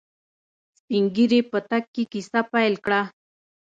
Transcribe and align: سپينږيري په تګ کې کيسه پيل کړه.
سپينږيري 0.77 1.39
په 1.51 1.57
تګ 1.69 1.83
کې 1.93 2.03
کيسه 2.11 2.39
پيل 2.51 2.73
کړه. 2.85 3.01